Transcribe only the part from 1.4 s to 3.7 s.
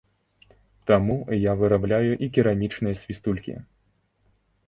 вырабляю і керамічныя свістулькі.